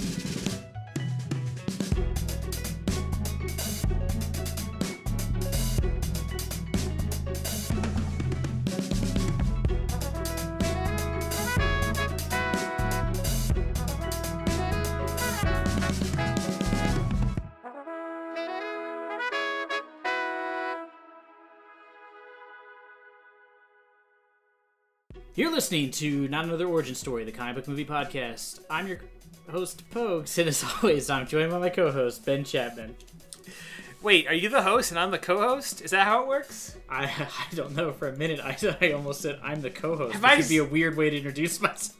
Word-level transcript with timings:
you 0.00 0.43
You're 25.36 25.50
listening 25.50 25.90
to 25.92 26.28
Not 26.28 26.44
Another 26.44 26.68
Origin 26.68 26.94
Story, 26.94 27.24
the 27.24 27.32
comic 27.32 27.56
book 27.56 27.66
movie 27.66 27.84
podcast. 27.84 28.60
I'm 28.70 28.86
your 28.86 29.00
host, 29.50 29.82
Pogues, 29.90 30.38
and 30.38 30.48
as 30.48 30.64
always, 30.82 31.10
I'm 31.10 31.26
joined 31.26 31.50
by 31.50 31.58
my 31.58 31.70
co 31.70 31.90
host, 31.90 32.24
Ben 32.24 32.44
Chapman. 32.44 32.94
Wait, 34.00 34.28
are 34.28 34.34
you 34.34 34.48
the 34.48 34.62
host 34.62 34.92
and 34.92 35.00
I'm 35.00 35.10
the 35.10 35.18
co-host? 35.18 35.80
Is 35.80 35.90
that 35.90 36.06
how 36.06 36.22
it 36.22 36.28
works? 36.28 36.76
I, 36.88 37.06
I 37.50 37.54
don't 37.54 37.74
know. 37.74 37.92
For 37.92 38.06
a 38.06 38.16
minute, 38.16 38.38
I, 38.38 38.56
I 38.80 38.92
almost 38.92 39.22
said 39.22 39.40
I'm 39.42 39.60
the 39.60 39.70
co 39.70 39.96
host, 39.96 40.22
I 40.22 40.36
would 40.36 40.48
be 40.48 40.58
a 40.58 40.64
weird 40.64 40.96
way 40.96 41.10
to 41.10 41.16
introduce 41.16 41.60
myself. 41.60 41.98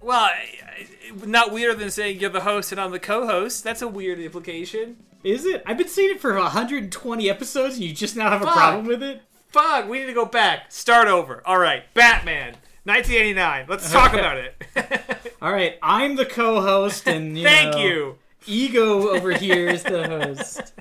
Well, 0.00 0.20
I, 0.20 0.46
I, 0.62 1.26
not 1.26 1.50
weirder 1.50 1.74
than 1.74 1.90
saying 1.90 2.20
you're 2.20 2.30
the 2.30 2.42
host 2.42 2.70
and 2.70 2.80
I'm 2.80 2.92
the 2.92 3.00
co-host. 3.00 3.64
That's 3.64 3.82
a 3.82 3.88
weird 3.88 4.20
implication. 4.20 4.98
Is 5.24 5.44
it? 5.44 5.64
I've 5.66 5.76
been 5.76 5.88
saying 5.88 6.10
it 6.10 6.20
for 6.20 6.34
120 6.34 7.28
episodes, 7.28 7.74
and 7.74 7.84
you 7.84 7.92
just 7.92 8.16
now 8.16 8.30
have 8.30 8.42
a 8.42 8.46
problem 8.46 8.86
with 8.86 9.02
it? 9.02 9.22
Fuck, 9.48 9.88
we 9.88 9.98
need 9.98 10.06
to 10.06 10.12
go 10.12 10.26
back. 10.26 10.70
Start 10.70 11.08
over. 11.08 11.42
All 11.44 11.58
right, 11.58 11.82
Batman, 11.92 12.54
1989. 12.84 13.66
Let's 13.68 13.90
talk 13.90 14.14
about 14.14 14.38
it. 14.38 15.34
All 15.42 15.52
right, 15.52 15.78
I'm 15.82 16.16
the 16.16 16.26
co 16.26 16.60
host, 16.60 17.06
and 17.06 17.36
you 17.36 17.44
Thank 17.44 17.74
know, 17.74 17.84
you. 17.84 18.18
Ego 18.46 19.08
over 19.10 19.32
here 19.32 19.68
is 19.68 19.82
the 19.82 20.08
host. 20.08 20.72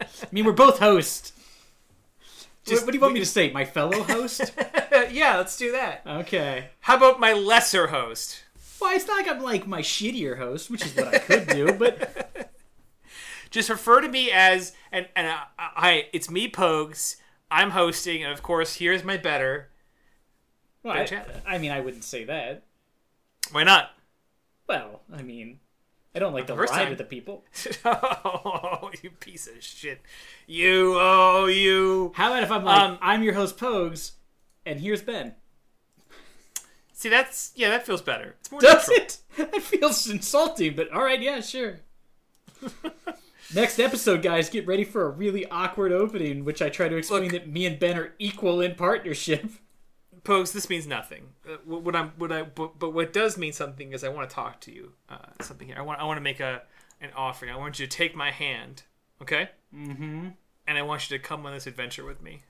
I 0.00 0.06
mean, 0.32 0.44
we're 0.44 0.52
both 0.52 0.78
hosts. 0.78 1.32
Just- 2.64 2.82
what, 2.82 2.86
what 2.86 2.92
do 2.92 2.98
you 2.98 3.02
want 3.02 3.14
me 3.14 3.20
to 3.20 3.26
say? 3.26 3.50
My 3.52 3.64
fellow 3.64 4.02
host? 4.02 4.52
yeah, 5.10 5.36
let's 5.36 5.56
do 5.56 5.72
that. 5.72 6.02
okay. 6.06 6.70
How 6.80 6.96
about 6.96 7.20
my 7.20 7.32
lesser 7.32 7.88
host? 7.88 8.42
Well, 8.80 8.94
it's 8.94 9.06
not 9.06 9.16
like 9.16 9.28
I'm 9.28 9.42
like 9.42 9.66
my 9.66 9.80
shittier 9.80 10.38
host, 10.38 10.70
which 10.70 10.84
is 10.84 10.94
what 10.96 11.14
I 11.14 11.18
could 11.18 11.46
do, 11.46 11.72
but 11.72 12.50
Just 13.50 13.70
refer 13.70 14.00
to 14.00 14.08
me 14.08 14.32
as 14.32 14.72
and 14.90 15.06
and 15.14 15.28
uh, 15.28 15.36
I. 15.58 16.08
It's 16.12 16.28
me, 16.28 16.50
Pogues. 16.50 17.16
I'm 17.52 17.70
hosting, 17.70 18.24
and 18.24 18.32
of 18.32 18.42
course, 18.42 18.74
here's 18.76 19.04
my 19.04 19.16
better. 19.16 19.68
Well, 20.84 20.92
I. 21.46 21.54
I 21.54 21.58
mean, 21.58 21.72
I 21.72 21.80
wouldn't 21.80 22.04
say 22.04 22.24
that. 22.24 22.62
Why 23.50 23.64
not? 23.64 23.90
Well, 24.68 25.00
I 25.12 25.22
mean, 25.22 25.58
I 26.14 26.18
don't 26.20 26.32
like 26.32 26.46
to 26.46 26.54
First 26.54 26.72
lie 26.72 26.84
time. 26.84 26.90
to 26.90 26.96
the 26.96 27.04
people. 27.04 27.44
oh, 27.84 28.90
you 29.02 29.10
piece 29.10 29.46
of 29.48 29.62
shit. 29.62 30.00
You, 30.46 30.96
oh, 30.98 31.46
you. 31.46 32.12
How 32.14 32.30
about 32.30 32.44
if 32.44 32.50
I'm 32.50 32.64
like, 32.64 32.80
Um, 32.80 32.98
I'm 33.02 33.22
your 33.22 33.34
host, 33.34 33.58
Pogues, 33.58 34.12
and 34.64 34.80
here's 34.80 35.02
Ben? 35.02 35.34
See, 36.92 37.08
that's, 37.08 37.52
yeah, 37.56 37.68
that 37.70 37.84
feels 37.84 38.00
better. 38.00 38.36
It's 38.40 38.50
more 38.52 38.60
Does 38.60 38.88
neutral. 38.88 39.04
it? 39.06 39.18
That 39.36 39.62
feels 39.62 40.08
insulting, 40.08 40.76
but 40.76 40.92
all 40.92 41.02
right, 41.02 41.20
yeah, 41.20 41.40
sure. 41.40 41.80
Next 43.54 43.78
episode, 43.80 44.22
guys, 44.22 44.48
get 44.48 44.66
ready 44.66 44.84
for 44.84 45.04
a 45.06 45.10
really 45.10 45.44
awkward 45.50 45.90
opening, 45.92 46.44
which 46.44 46.62
I 46.62 46.68
try 46.70 46.88
to 46.88 46.96
explain 46.96 47.24
Look. 47.24 47.32
that 47.32 47.48
me 47.48 47.66
and 47.66 47.78
Ben 47.78 47.98
are 47.98 48.14
equal 48.18 48.60
in 48.60 48.76
partnership. 48.76 49.46
Pose, 50.24 50.52
this 50.52 50.70
means 50.70 50.86
nothing. 50.86 51.28
Uh, 51.46 51.58
what, 51.64 51.82
what 51.82 51.96
I'm, 51.96 52.12
what 52.16 52.32
I, 52.32 52.42
but, 52.42 52.78
but 52.78 52.90
what 52.90 53.12
does 53.12 53.36
mean 53.36 53.52
something 53.52 53.92
is 53.92 54.02
I 54.02 54.08
want 54.08 54.28
to 54.28 54.34
talk 54.34 54.60
to 54.62 54.72
you. 54.72 54.92
Uh, 55.08 55.18
something 55.40 55.68
here. 55.68 55.76
I 55.78 55.82
want, 55.82 56.00
I 56.00 56.04
want 56.04 56.16
to 56.16 56.22
make 56.22 56.40
a, 56.40 56.62
an 57.00 57.10
offering. 57.14 57.52
I 57.52 57.56
want 57.56 57.78
you 57.78 57.86
to 57.86 57.96
take 57.96 58.16
my 58.16 58.30
hand, 58.30 58.82
okay? 59.20 59.50
Mm-hmm. 59.74 60.28
And 60.66 60.78
I 60.78 60.82
want 60.82 61.10
you 61.10 61.18
to 61.18 61.22
come 61.22 61.44
on 61.44 61.52
this 61.52 61.66
adventure 61.66 62.04
with 62.04 62.22
me. 62.22 62.40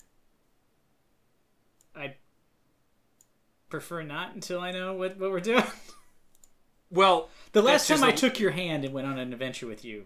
I 1.96 2.14
prefer 3.68 4.02
not 4.02 4.34
until 4.34 4.60
I 4.60 4.70
know 4.70 4.94
what, 4.94 5.18
what 5.18 5.30
we're 5.30 5.40
doing. 5.40 5.64
Well, 6.90 7.28
The 7.50 7.62
last 7.62 7.88
time 7.88 8.04
I 8.04 8.12
took 8.12 8.38
your 8.38 8.52
hand 8.52 8.84
and 8.84 8.94
went 8.94 9.08
on 9.08 9.18
an 9.18 9.32
adventure 9.32 9.66
with 9.66 9.84
you, 9.84 10.04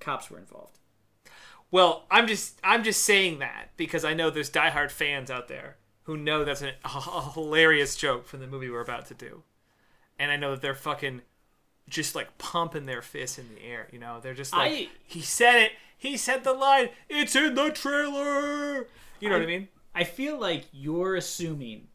cops 0.00 0.30
were 0.30 0.38
involved. 0.38 0.78
Well, 1.70 2.06
I'm 2.10 2.26
just 2.26 2.58
I'm 2.64 2.84
just 2.84 3.02
saying 3.02 3.40
that 3.40 3.70
because 3.76 4.04
I 4.04 4.14
know 4.14 4.30
there's 4.30 4.50
diehard 4.50 4.90
fans 4.90 5.30
out 5.30 5.48
there 5.48 5.76
who 6.06 6.16
know 6.16 6.44
that's 6.44 6.62
an, 6.62 6.72
a, 6.84 6.88
a 6.88 7.30
hilarious 7.34 7.94
joke 7.96 8.26
from 8.26 8.40
the 8.40 8.46
movie 8.46 8.70
we're 8.70 8.80
about 8.80 9.06
to 9.06 9.14
do, 9.14 9.42
and 10.18 10.30
I 10.30 10.36
know 10.36 10.52
that 10.52 10.62
they're 10.62 10.74
fucking 10.74 11.22
just 11.88 12.14
like 12.14 12.38
pumping 12.38 12.86
their 12.86 13.02
fists 13.02 13.38
in 13.38 13.48
the 13.54 13.62
air. 13.62 13.88
You 13.92 13.98
know, 13.98 14.18
they're 14.20 14.34
just 14.34 14.52
like 14.52 14.72
I- 14.72 14.88
he 15.04 15.20
said 15.20 15.56
it. 15.62 15.72
He 15.98 16.16
said 16.16 16.44
the 16.44 16.52
line. 16.52 16.90
It's 17.08 17.34
in 17.34 17.54
the 17.54 17.70
trailer. 17.70 18.86
You 19.20 19.30
know 19.30 19.36
what 19.36 19.42
I 19.42 19.46
mean? 19.46 19.68
I 19.94 20.04
feel 20.04 20.38
like 20.38 20.66
you're 20.72 21.16
assuming 21.16 21.88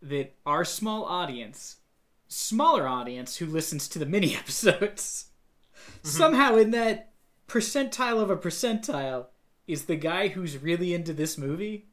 that 0.00 0.34
our 0.46 0.64
small 0.64 1.04
audience, 1.04 1.78
smaller 2.28 2.86
audience 2.86 3.38
who 3.38 3.46
listens 3.46 3.88
to 3.88 3.98
the 3.98 4.06
mini 4.06 4.36
episodes, 4.36 5.30
mm-hmm. 5.74 6.08
somehow 6.08 6.56
in 6.56 6.70
that 6.70 7.12
percentile 7.48 8.20
of 8.20 8.30
a 8.30 8.36
percentile 8.36 9.26
is 9.66 9.86
the 9.86 9.96
guy 9.96 10.28
who's 10.28 10.56
really 10.56 10.94
into 10.94 11.12
this 11.12 11.36
movie. 11.36 11.86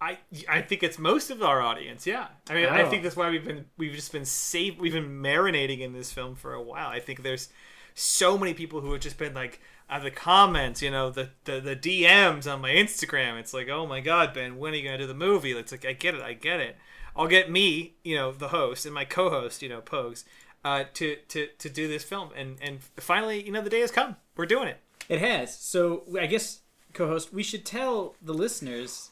I 0.00 0.18
I 0.48 0.62
think 0.62 0.82
it's 0.82 0.98
most 0.98 1.30
of 1.30 1.42
our 1.42 1.60
audience. 1.60 2.06
Yeah, 2.06 2.28
I 2.48 2.54
mean, 2.54 2.66
I 2.66 2.82
Oh. 2.82 2.90
think 2.90 3.02
that's 3.02 3.16
why 3.16 3.30
we've 3.30 3.44
been 3.44 3.66
we've 3.76 3.94
just 3.94 4.12
been 4.12 4.24
safe. 4.24 4.78
We've 4.78 4.92
been 4.92 5.22
marinating 5.22 5.80
in 5.80 5.92
this 5.92 6.12
film 6.12 6.34
for 6.36 6.54
a 6.54 6.62
while. 6.62 6.88
I 6.88 7.00
think 7.00 7.22
there's 7.22 7.48
so 7.94 8.38
many 8.38 8.54
people 8.54 8.80
who 8.80 8.92
have 8.92 9.00
just 9.00 9.18
been 9.18 9.34
like 9.34 9.60
uh, 9.90 9.98
the 9.98 10.10
comments, 10.10 10.82
you 10.82 10.90
know, 10.90 11.10
the, 11.10 11.30
the 11.44 11.60
the 11.60 11.74
DMs 11.76 12.52
on 12.52 12.60
my 12.60 12.70
Instagram. 12.70 13.38
It's 13.40 13.52
like, 13.54 13.68
oh 13.68 13.86
my 13.86 14.00
god, 14.00 14.34
Ben, 14.34 14.58
when 14.58 14.72
are 14.72 14.76
you 14.76 14.84
gonna 14.84 14.98
do 14.98 15.06
the 15.06 15.14
movie? 15.14 15.52
It's 15.52 15.72
like, 15.72 15.84
I 15.84 15.92
get 15.94 16.14
it, 16.14 16.22
I 16.22 16.34
get 16.34 16.60
it. 16.60 16.76
I'll 17.16 17.26
get 17.26 17.50
me, 17.50 17.94
you 18.04 18.14
know, 18.14 18.30
the 18.30 18.48
host 18.48 18.86
and 18.86 18.94
my 18.94 19.04
co-host, 19.04 19.62
you 19.62 19.68
know, 19.68 19.80
Pogues, 19.80 20.22
uh, 20.64 20.84
to 20.94 21.16
to 21.28 21.48
to 21.58 21.68
do 21.68 21.88
this 21.88 22.04
film, 22.04 22.30
and 22.36 22.56
and 22.62 22.78
finally, 22.98 23.42
you 23.44 23.50
know, 23.50 23.62
the 23.62 23.70
day 23.70 23.80
has 23.80 23.90
come. 23.90 24.14
We're 24.36 24.46
doing 24.46 24.68
it. 24.68 24.78
It 25.08 25.20
has. 25.20 25.58
So 25.58 26.04
I 26.20 26.26
guess, 26.26 26.60
co-host, 26.92 27.32
we 27.32 27.42
should 27.42 27.64
tell 27.66 28.14
the 28.22 28.34
listeners 28.34 29.10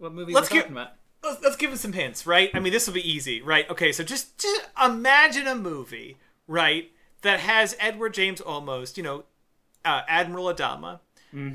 what 0.00 0.12
movie 0.12 0.32
Let's 0.32 0.48
talking 0.48 0.72
about. 0.72 0.92
let's, 1.22 1.42
let's 1.42 1.56
give 1.56 1.70
him 1.70 1.76
some 1.76 1.92
hints, 1.92 2.26
right? 2.26 2.50
I 2.54 2.60
mean, 2.60 2.72
this 2.72 2.86
will 2.86 2.94
be 2.94 3.08
easy, 3.08 3.42
right? 3.42 3.68
Okay, 3.70 3.92
so 3.92 4.02
just, 4.02 4.38
just 4.38 4.62
imagine 4.82 5.46
a 5.46 5.54
movie, 5.54 6.16
right, 6.48 6.90
that 7.22 7.40
has 7.40 7.76
Edward 7.78 8.14
James 8.14 8.40
almost, 8.40 8.96
you 8.96 9.02
know, 9.02 9.24
uh, 9.84 10.02
Admiral 10.08 10.46
Adama, 10.46 11.00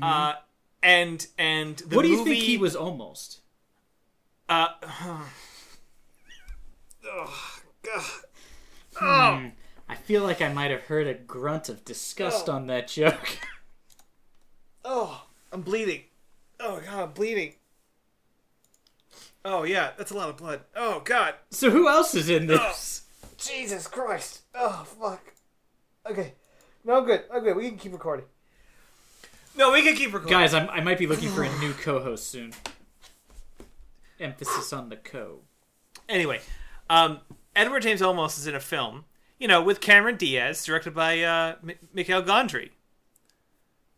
uh, 0.02 0.34
and 0.82 1.26
and 1.38 1.76
the 1.76 1.84
Mm-hmm. 1.84 1.96
What 1.96 2.02
do 2.02 2.08
you 2.08 2.18
movie, 2.18 2.30
think 2.30 2.44
he 2.44 2.56
was 2.56 2.76
almost? 2.76 3.40
Uh, 4.48 4.68
oh, 7.04 7.60
god. 7.82 9.52
I 9.88 9.94
feel 9.94 10.22
like 10.22 10.40
I 10.40 10.52
might 10.52 10.70
have 10.70 10.82
heard 10.82 11.06
a 11.06 11.14
grunt 11.14 11.68
of 11.68 11.84
disgust 11.84 12.48
on 12.48 12.66
that 12.68 12.88
joke. 12.88 13.38
oh, 14.84 15.26
I'm 15.52 15.62
bleeding. 15.62 16.02
Oh 16.58 16.80
god, 16.80 17.02
I'm 17.02 17.12
bleeding. 17.12 17.54
Oh 19.48 19.62
yeah, 19.62 19.92
that's 19.96 20.10
a 20.10 20.16
lot 20.16 20.28
of 20.28 20.36
blood. 20.36 20.62
Oh 20.74 21.00
god, 21.04 21.34
so 21.50 21.70
who 21.70 21.88
else 21.88 22.16
is 22.16 22.28
in 22.28 22.48
this? 22.48 23.02
Jesus 23.38 23.86
Christ. 23.86 24.40
Oh 24.56 24.84
fuck. 25.00 25.34
Okay, 26.04 26.32
no, 26.84 26.98
I'm 26.98 27.04
good. 27.04 27.22
I'm 27.32 27.44
good. 27.44 27.56
We 27.56 27.68
can 27.68 27.78
keep 27.78 27.92
recording. 27.92 28.26
No, 29.56 29.70
we 29.72 29.82
can 29.82 29.94
keep 29.94 30.12
recording. 30.12 30.36
Guys, 30.36 30.52
I'm, 30.52 30.68
I 30.68 30.80
might 30.80 30.98
be 30.98 31.06
looking 31.06 31.28
for 31.28 31.44
a 31.44 31.58
new 31.60 31.72
co-host 31.74 32.28
soon. 32.28 32.54
Emphasis 34.18 34.72
on 34.72 34.88
the 34.88 34.96
co. 34.96 35.42
Anyway, 36.08 36.40
um, 36.90 37.20
Edward 37.54 37.82
James 37.82 38.00
Olmos 38.00 38.38
is 38.38 38.48
in 38.48 38.54
a 38.56 38.60
film, 38.60 39.04
you 39.38 39.46
know, 39.46 39.62
with 39.62 39.80
Cameron 39.80 40.16
Diaz, 40.16 40.64
directed 40.64 40.92
by 40.92 41.22
uh, 41.22 41.54
M- 41.62 41.76
Michel 41.94 42.22
Gondry. 42.24 42.70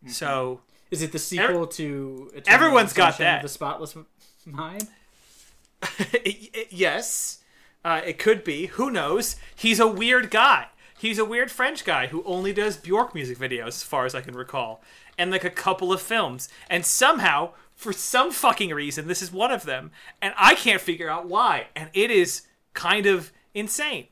So 0.05 0.61
Is 0.91 1.01
it 1.01 1.11
the 1.11 1.19
sequel 1.19 1.65
to 1.67 2.31
Eternal 2.35 2.55
Everyone's 2.55 2.93
got 2.93 3.17
that. 3.17 3.41
The 3.41 3.49
Spotless 3.49 3.97
Mind? 4.45 4.87
it- 6.13 6.49
it- 6.55 6.67
yes, 6.71 7.39
uh, 7.85 8.01
it 8.05 8.19
could 8.19 8.43
be. 8.43 8.67
Who 8.67 8.89
knows? 8.89 9.35
He's 9.55 9.79
a 9.79 9.87
weird 9.87 10.29
guy. 10.31 10.67
He's 10.97 11.17
a 11.19 11.25
weird 11.25 11.49
French 11.49 11.85
guy 11.85 12.07
who 12.07 12.23
only 12.25 12.51
does 12.51 12.75
Bjork 12.77 13.15
music 13.15 13.37
videos, 13.37 13.67
as 13.67 13.83
far 13.83 14.05
as 14.05 14.13
I 14.13 14.21
can 14.21 14.35
recall, 14.35 14.83
and 15.17 15.31
like 15.31 15.45
a 15.45 15.49
couple 15.49 15.93
of 15.93 16.01
films. 16.01 16.49
And 16.69 16.85
somehow, 16.85 17.53
for 17.73 17.93
some 17.93 18.31
fucking 18.31 18.71
reason, 18.73 19.07
this 19.07 19.21
is 19.21 19.31
one 19.31 19.51
of 19.51 19.63
them, 19.63 19.91
and 20.21 20.33
I 20.37 20.55
can't 20.55 20.81
figure 20.81 21.09
out 21.09 21.27
why. 21.29 21.67
And 21.75 21.89
it 21.93 22.11
is 22.11 22.41
kind 22.73 23.05
of 23.05 23.31
insane. 23.53 24.07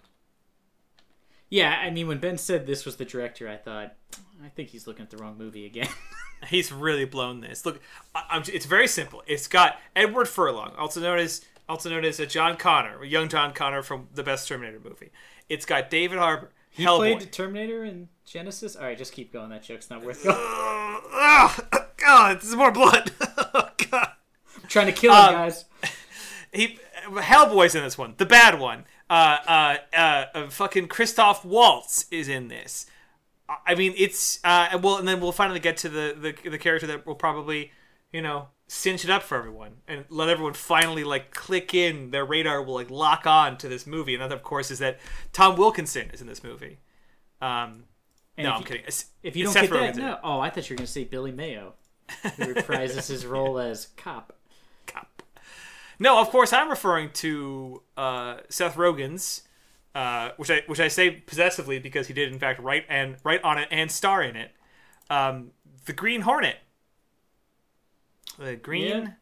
Yeah, 1.49 1.77
I 1.81 1.89
mean, 1.89 2.07
when 2.07 2.19
Ben 2.19 2.37
said 2.37 2.65
this 2.67 2.85
was 2.85 2.97
the 2.97 3.05
director, 3.05 3.47
I 3.49 3.55
thought, 3.57 3.95
I 4.43 4.49
think 4.49 4.69
he's 4.69 4.85
looking 4.87 5.03
at 5.03 5.09
the 5.09 5.17
wrong 5.17 5.37
movie 5.37 5.65
again. 5.65 5.87
He's 6.49 6.71
really 6.71 7.05
blown 7.05 7.41
this. 7.41 7.65
Look, 7.65 7.79
I, 8.13 8.23
I'm, 8.29 8.43
it's 8.53 8.67
very 8.67 8.87
simple. 8.87 9.23
It's 9.25 9.47
got 9.47 9.79
Edward 9.95 10.27
Furlong, 10.27 10.71
also 10.77 11.01
known 11.01 11.17
as 11.17 11.43
also 11.69 11.89
known 11.89 12.05
as 12.05 12.19
a 12.19 12.25
John 12.25 12.57
Connor, 12.57 13.01
a 13.03 13.07
young 13.07 13.29
John 13.29 13.53
Connor 13.53 13.81
from 13.81 14.07
the 14.13 14.23
best 14.23 14.47
Terminator 14.47 14.79
movie. 14.83 15.11
It's 15.49 15.65
got 15.65 15.89
David 15.89 16.17
Harbour. 16.19 16.51
He 16.69 16.83
Hellboy. 16.83 17.17
played 17.17 17.31
Terminator 17.31 17.83
in 17.83 18.09
Genisys. 18.27 18.77
All 18.77 18.83
right, 18.85 18.97
just 18.97 19.13
keep 19.13 19.33
going. 19.33 19.49
That 19.49 19.63
joke's 19.63 19.89
not 19.89 20.03
worth 20.03 20.23
going. 20.23 20.35
Oh, 21.19 21.57
God, 21.97 22.37
this 22.37 22.49
is 22.49 22.55
more 22.55 22.71
blood. 22.71 23.11
oh, 23.37 23.69
God. 23.89 24.09
trying 24.67 24.85
to 24.87 24.91
kill 24.91 25.11
him, 25.13 25.19
Um, 25.19 25.33
guys. 25.33 25.65
He 26.53 26.79
Hellboy's 27.05 27.75
in 27.75 27.83
this 27.83 27.97
one, 27.97 28.15
the 28.17 28.25
bad 28.25 28.59
one. 28.59 28.85
Uh, 29.09 29.37
uh, 29.47 29.77
uh, 29.95 30.25
uh, 30.33 30.49
fucking 30.49 30.87
Christoph 30.87 31.43
Waltz 31.45 32.05
is 32.11 32.27
in 32.29 32.47
this. 32.47 32.85
I- 33.49 33.57
I 33.67 33.75
mean, 33.75 33.93
it's 33.97 34.39
uh, 34.43 34.77
well, 34.81 34.97
and 34.97 35.07
then 35.07 35.19
we'll 35.19 35.31
finally 35.33 35.59
get 35.59 35.77
to 35.77 35.89
the, 35.89 36.15
the 36.43 36.49
the 36.49 36.57
character 36.57 36.87
that 36.87 37.05
will 37.05 37.15
probably, 37.15 37.71
you 38.11 38.21
know, 38.21 38.47
cinch 38.67 39.03
it 39.05 39.09
up 39.09 39.23
for 39.23 39.37
everyone 39.37 39.77
and 39.87 40.03
let 40.09 40.27
everyone 40.29 40.53
finally 40.53 41.03
like 41.03 41.31
click 41.31 41.73
in. 41.73 42.11
Their 42.11 42.25
radar 42.25 42.61
will 42.61 42.73
like 42.75 42.89
lock 42.91 43.25
on 43.25 43.57
to 43.59 43.67
this 43.67 43.87
movie, 43.87 44.13
another 44.15 44.35
of 44.35 44.43
course 44.43 44.69
is 44.71 44.79
that 44.79 44.99
Tom 45.33 45.55
Wilkinson 45.55 46.09
is 46.11 46.21
in 46.21 46.27
this 46.27 46.43
movie. 46.43 46.79
Um, 47.41 47.85
And 48.37 48.45
no, 48.45 48.51
I'm 48.53 48.59
you- 48.61 48.65
kidding. 48.67 48.83
If 49.23 49.35
you 49.35 49.43
don't 49.45 49.53
Seth 49.53 49.63
get 49.63 49.71
that, 49.71 49.79
Rogen's 49.79 49.97
in 49.97 50.03
no. 50.03 50.19
Oh, 50.23 50.39
I 50.39 50.49
thought 50.49 50.69
you 50.69 50.73
were 50.73 50.77
going 50.77 50.85
to 50.87 50.91
say 50.91 51.03
Billy 51.05 51.31
Mayo, 51.31 51.73
who 52.23 52.53
reprises 52.53 53.07
his 53.07 53.25
role 53.35 53.57
as 53.59 53.87
cop. 53.97 54.33
Cop. 54.85 55.23
No, 55.99 56.19
of 56.21 56.29
course 56.29 56.53
I'm 56.53 56.69
referring 56.69 57.09
to 57.13 57.81
uh, 57.95 58.37
Seth 58.49 58.75
Rogen's, 58.75 59.43
uh, 59.95 60.29
which 60.37 60.51
I 60.51 60.61
which 60.67 60.79
I 60.79 60.89
say 60.89 61.09
possessively 61.11 61.79
because 61.79 62.07
he 62.07 62.13
did 62.13 62.31
in 62.31 62.37
fact 62.37 62.61
write 62.61 62.85
and 62.89 63.15
write 63.23 63.43
on 63.43 63.57
it 63.57 63.67
and 63.71 63.91
star 63.91 64.21
in 64.21 64.35
it. 64.35 64.51
Um, 65.09 65.51
the 65.85 65.93
Green 65.93 66.21
Hornet. 66.21 66.57
The 68.37 68.55
Green. 68.55 69.15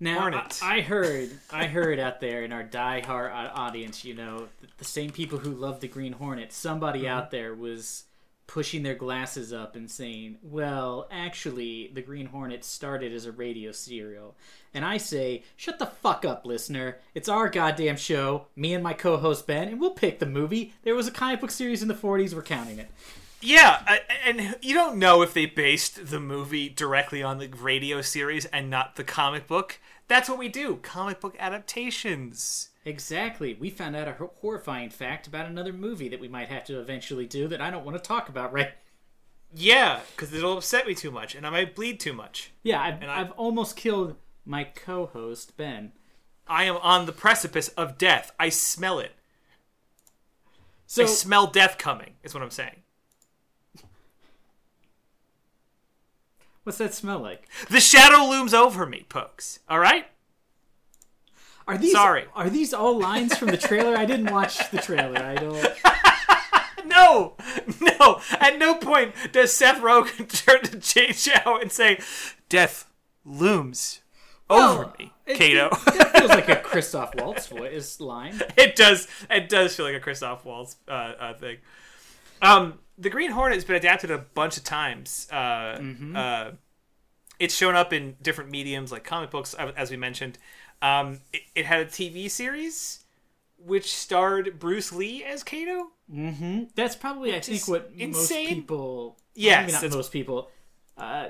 Now, 0.00 0.20
Hornet. 0.20 0.60
I, 0.62 0.76
I 0.78 0.80
heard, 0.80 1.30
I 1.50 1.66
heard 1.66 1.98
out 1.98 2.20
there 2.20 2.42
in 2.42 2.52
our 2.52 2.64
die-hard 2.64 3.30
audience, 3.32 4.04
you 4.04 4.14
know, 4.14 4.48
the, 4.60 4.66
the 4.78 4.84
same 4.84 5.10
people 5.10 5.38
who 5.38 5.52
love 5.52 5.80
the 5.80 5.88
Green 5.88 6.12
Hornet. 6.12 6.52
Somebody 6.52 7.00
Mm-hmm. 7.02 7.08
out 7.08 7.30
there 7.30 7.54
was 7.54 8.04
pushing 8.46 8.82
their 8.82 8.94
glasses 8.96 9.52
up 9.52 9.74
and 9.76 9.90
saying, 9.90 10.36
"Well, 10.42 11.06
actually, 11.10 11.90
the 11.94 12.02
Green 12.02 12.26
Hornet 12.26 12.64
started 12.64 13.12
as 13.12 13.24
a 13.24 13.32
radio 13.32 13.72
serial." 13.72 14.34
And 14.74 14.84
I 14.84 14.98
say, 14.98 15.44
"Shut 15.56 15.78
the 15.78 15.86
fuck 15.86 16.24
up, 16.26 16.44
listener! 16.44 16.98
It's 17.14 17.28
our 17.28 17.48
goddamn 17.48 17.96
show. 17.96 18.48
Me 18.56 18.74
and 18.74 18.82
my 18.82 18.92
co-host 18.92 19.46
Ben, 19.46 19.68
and 19.68 19.80
we'll 19.80 19.92
pick 19.92 20.18
the 20.18 20.26
movie. 20.26 20.74
There 20.82 20.94
was 20.96 21.06
a 21.06 21.12
comic 21.12 21.40
book 21.40 21.50
series 21.52 21.80
in 21.82 21.88
the 21.88 21.94
'40s. 21.94 22.34
We're 22.34 22.42
counting 22.42 22.78
it." 22.80 22.90
Yeah, 23.44 23.98
and 24.24 24.56
you 24.62 24.72
don't 24.74 24.96
know 24.96 25.20
if 25.22 25.34
they 25.34 25.44
based 25.46 26.06
the 26.10 26.18
movie 26.20 26.68
directly 26.70 27.22
on 27.22 27.38
the 27.38 27.48
radio 27.48 28.00
series 28.00 28.46
and 28.46 28.70
not 28.70 28.96
the 28.96 29.04
comic 29.04 29.46
book. 29.46 29.80
That's 30.08 30.28
what 30.28 30.38
we 30.38 30.48
do. 30.48 30.76
Comic 30.82 31.20
book 31.20 31.36
adaptations. 31.38 32.70
Exactly. 32.86 33.54
We 33.54 33.68
found 33.70 33.96
out 33.96 34.08
a 34.08 34.16
horrifying 34.40 34.90
fact 34.90 35.26
about 35.26 35.46
another 35.46 35.72
movie 35.72 36.08
that 36.08 36.20
we 36.20 36.28
might 36.28 36.48
have 36.48 36.64
to 36.64 36.80
eventually 36.80 37.26
do 37.26 37.46
that 37.48 37.60
I 37.60 37.70
don't 37.70 37.84
want 37.84 37.96
to 37.96 38.02
talk 38.02 38.28
about 38.28 38.52
right 38.52 38.72
Yeah, 39.54 40.00
because 40.16 40.32
it'll 40.32 40.58
upset 40.58 40.86
me 40.86 40.94
too 40.94 41.10
much, 41.10 41.34
and 41.34 41.46
I 41.46 41.50
might 41.50 41.74
bleed 41.74 42.00
too 42.00 42.12
much. 42.12 42.50
Yeah, 42.62 42.80
I've, 42.82 43.02
I- 43.02 43.20
I've 43.20 43.32
almost 43.32 43.76
killed 43.76 44.16
my 44.44 44.64
co-host 44.64 45.56
Ben. 45.56 45.92
I 46.46 46.64
am 46.64 46.76
on 46.78 47.06
the 47.06 47.12
precipice 47.12 47.68
of 47.68 47.96
death. 47.98 48.32
I 48.38 48.48
smell 48.48 48.98
it. 48.98 49.12
So 50.86 51.02
I 51.04 51.06
smell 51.06 51.46
death 51.46 51.78
coming. 51.78 52.14
Is 52.22 52.34
what 52.34 52.42
I'm 52.42 52.50
saying. 52.50 52.76
What's 56.64 56.78
that 56.78 56.94
smell 56.94 57.20
like? 57.20 57.48
The 57.70 57.80
shadow 57.80 58.24
looms 58.28 58.52
over 58.54 58.86
me, 58.86 59.04
pokes. 59.08 59.60
All 59.68 59.78
right. 59.78 60.06
Are 61.66 61.78
these 61.78 61.92
Sorry. 61.92 62.24
Are 62.34 62.50
these 62.50 62.74
all 62.74 62.98
lines 62.98 63.36
from 63.36 63.48
the 63.48 63.56
trailer? 63.56 63.96
I 63.96 64.04
didn't 64.04 64.30
watch 64.32 64.70
the 64.70 64.78
trailer. 64.78 65.18
I 65.22 65.34
don't. 65.36 65.66
No, 66.86 67.32
no. 67.80 68.20
At 68.32 68.58
no 68.58 68.74
point 68.74 69.14
does 69.32 69.52
Seth 69.54 69.80
Rogen 69.80 70.28
turn 70.44 70.60
to 70.64 70.76
Jay 70.76 71.12
Chou 71.12 71.56
and 71.60 71.72
say, 71.72 71.98
"Death 72.50 72.88
looms 73.24 74.00
over 74.50 74.92
me, 74.98 75.12
it- 75.26 75.36
Kato." 75.36 75.70
That 75.86 76.12
feels 76.14 76.28
like 76.28 76.48
a 76.50 76.56
Christoph 76.56 77.14
Waltz 77.16 77.46
voice 77.46 78.00
line. 78.00 78.38
it 78.58 78.76
does. 78.76 79.08
It 79.30 79.48
does 79.48 79.74
feel 79.74 79.86
like 79.86 79.94
a 79.96 80.00
Christoph 80.00 80.44
Waltz 80.44 80.76
uh, 80.86 80.90
uh, 81.18 81.34
thing. 81.34 81.56
Um, 82.42 82.78
the 82.98 83.10
Green 83.10 83.30
Hornet 83.30 83.56
has 83.56 83.64
been 83.64 83.76
adapted 83.76 84.10
a 84.10 84.18
bunch 84.18 84.56
of 84.56 84.64
times. 84.64 85.28
Uh, 85.32 85.80
uh, 86.14 86.50
it's 87.38 87.54
shown 87.54 87.74
up 87.74 87.92
in 87.92 88.16
different 88.22 88.50
mediums, 88.50 88.92
like 88.92 89.04
comic 89.04 89.30
books, 89.30 89.54
uh, 89.58 89.72
as 89.76 89.90
we 89.90 89.96
mentioned. 89.96 90.38
Um, 90.82 91.20
it, 91.32 91.42
it 91.54 91.66
had 91.66 91.80
a 91.80 91.86
TV 91.86 92.30
series, 92.30 93.04
which 93.58 93.94
starred 93.94 94.58
Bruce 94.58 94.92
Lee 94.92 95.24
as 95.24 95.42
Kato. 95.42 95.88
That's 96.74 96.96
probably 96.96 97.34
I 97.34 97.40
think 97.40 97.66
what 97.66 97.90
insane. 97.96 98.12
most 98.12 98.54
people. 98.54 99.16
Yes, 99.34 99.72
maybe 99.72 99.86
not 99.86 99.96
most 99.96 100.12
people. 100.12 100.50
Uh, 100.96 101.28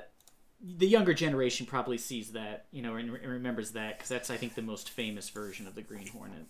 the 0.60 0.86
younger 0.86 1.14
generation 1.14 1.66
probably 1.66 1.98
sees 1.98 2.32
that, 2.32 2.66
you 2.70 2.82
know, 2.82 2.96
and, 2.96 3.10
and 3.10 3.30
remembers 3.30 3.72
that 3.72 3.98
because 3.98 4.08
that's 4.08 4.30
I 4.30 4.36
think 4.36 4.54
the 4.54 4.62
most 4.62 4.90
famous 4.90 5.28
version 5.30 5.66
of 5.66 5.74
the 5.74 5.82
Green 5.82 6.08
Hornet. 6.08 6.46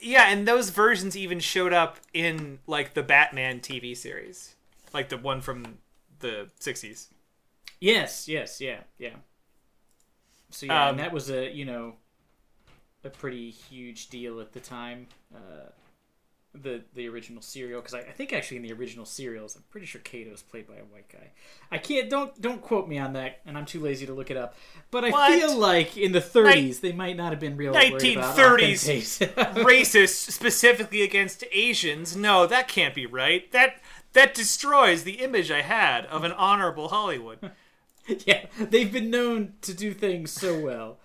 Yeah, 0.00 0.28
and 0.28 0.46
those 0.46 0.70
versions 0.70 1.16
even 1.16 1.40
showed 1.40 1.72
up 1.72 1.98
in 2.14 2.60
like 2.66 2.94
the 2.94 3.02
Batman 3.02 3.60
TV 3.60 3.96
series, 3.96 4.54
like 4.92 5.08
the 5.08 5.18
one 5.18 5.40
from 5.40 5.78
the 6.20 6.48
'60s. 6.60 7.08
Yes, 7.80 8.28
yes, 8.28 8.60
yeah, 8.60 8.80
yeah. 8.98 9.14
So 10.50 10.66
yeah, 10.66 10.84
Um, 10.84 10.90
and 10.90 10.98
that 11.00 11.12
was 11.12 11.30
a 11.30 11.50
you 11.50 11.64
know 11.64 11.96
a 13.04 13.10
pretty 13.10 13.50
huge 13.50 14.08
deal 14.08 14.40
at 14.40 14.52
the 14.52 14.60
time. 14.60 15.06
Uh, 15.34 15.70
the 16.54 16.82
the 16.94 17.06
original 17.08 17.42
serial 17.42 17.80
because 17.80 17.94
I, 17.94 18.00
I 18.00 18.10
think 18.12 18.32
actually 18.32 18.56
in 18.56 18.62
the 18.64 18.72
original 18.72 19.04
serials 19.04 19.54
I'm 19.54 19.62
pretty 19.70 19.86
sure 19.86 20.00
Kato's 20.00 20.42
played 20.42 20.66
by 20.66 20.76
a 20.76 20.84
white 20.84 21.08
guy. 21.12 21.30
I 21.70 21.78
can't 21.78 22.08
don't 22.10 22.40
don't 22.40 22.62
quote 22.62 22.88
me 22.88 22.98
on 22.98 23.12
that, 23.12 23.40
and 23.46 23.56
I'm 23.56 23.66
too 23.66 23.80
lazy 23.80 24.06
to 24.06 24.14
look 24.14 24.30
it 24.30 24.36
up. 24.36 24.56
But 24.90 25.04
I 25.04 25.10
What? 25.10 25.30
feel 25.38 25.56
like 25.56 25.96
in 25.96 26.12
the 26.12 26.20
30s 26.22 26.80
they 26.80 26.92
might 26.92 27.16
not 27.16 27.30
have 27.32 27.38
been 27.38 27.56
real 27.56 27.72
worried 27.74 27.92
1930s. 27.92 29.18
Racist 29.62 30.30
specifically 30.30 31.02
against 31.02 31.44
Asians? 31.52 32.16
No, 32.16 32.46
that 32.46 32.66
can't 32.66 32.94
be 32.94 33.06
right. 33.06 33.50
That 33.52 33.80
that 34.12 34.34
destroys 34.34 35.04
the 35.04 35.20
image 35.20 35.50
I 35.50 35.62
had 35.62 36.06
of 36.06 36.24
an 36.24 36.32
honorable 36.32 36.88
Hollywood. 36.88 37.52
yeah, 38.26 38.46
they've 38.58 38.92
been 38.92 39.10
known 39.10 39.54
to 39.62 39.74
do 39.74 39.92
things 39.92 40.30
so 40.30 40.58
well. 40.58 40.98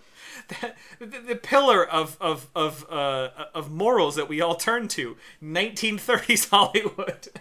the, 1.00 1.20
the 1.20 1.36
pillar 1.36 1.86
of 1.86 2.18
of 2.20 2.50
of 2.56 2.86
uh, 2.90 3.30
of 3.54 3.72
morals 3.72 4.16
that 4.16 4.28
we 4.28 4.42
all 4.42 4.56
turn 4.56 4.88
to 4.90 5.18
1930s 5.42 6.50
Hollywood. 6.50 7.28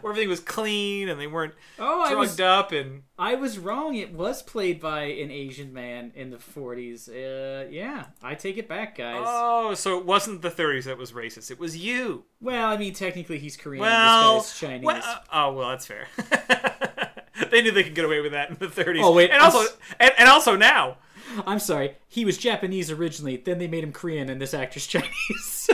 Where 0.00 0.12
everything 0.12 0.28
was 0.28 0.40
clean 0.40 1.08
and 1.08 1.20
they 1.20 1.26
weren't 1.26 1.54
Oh, 1.78 2.00
I 2.02 2.08
drugged 2.10 2.18
was 2.20 2.40
up 2.40 2.72
and 2.72 3.02
I 3.18 3.34
was 3.36 3.58
wrong. 3.58 3.94
It 3.94 4.12
was 4.12 4.42
played 4.42 4.80
by 4.80 5.02
an 5.04 5.30
Asian 5.30 5.72
man 5.72 6.12
in 6.14 6.30
the 6.30 6.36
40s. 6.36 7.08
Uh, 7.08 7.68
yeah, 7.70 8.06
I 8.22 8.34
take 8.34 8.56
it 8.58 8.68
back, 8.68 8.96
guys. 8.98 9.22
Oh, 9.26 9.74
so 9.74 9.98
it 9.98 10.04
wasn't 10.04 10.42
the 10.42 10.50
30s 10.50 10.84
that 10.84 10.98
was 10.98 11.12
racist. 11.12 11.50
It 11.50 11.58
was 11.60 11.76
you. 11.76 12.24
well, 12.40 12.68
I 12.68 12.76
mean, 12.76 12.92
technically 12.94 13.38
he's 13.38 13.56
Korean. 13.56 13.82
Well, 13.82 14.38
this 14.38 14.52
guy's 14.52 14.60
Chinese. 14.70 14.84
well, 14.84 15.02
uh, 15.04 15.18
oh 15.32 15.52
well, 15.52 15.68
that's 15.70 15.86
fair. 15.86 16.06
they 17.50 17.62
knew 17.62 17.70
they 17.72 17.82
could 17.84 17.94
get 17.94 18.04
away 18.04 18.20
with 18.20 18.32
that 18.32 18.50
in 18.50 18.56
the 18.58 18.66
30s. 18.66 19.00
Oh, 19.02 19.12
wait, 19.12 19.30
and 19.30 19.40
also 19.42 19.60
s- 19.60 19.76
and, 20.00 20.12
and 20.18 20.28
also 20.28 20.56
now. 20.56 20.98
I'm 21.46 21.58
sorry. 21.58 21.96
He 22.08 22.24
was 22.24 22.36
Japanese 22.38 22.90
originally. 22.90 23.36
Then 23.38 23.58
they 23.58 23.66
made 23.66 23.82
him 23.82 23.92
Korean, 23.92 24.28
and 24.28 24.40
this 24.40 24.54
actor's 24.54 24.86
Chinese. 24.88 25.70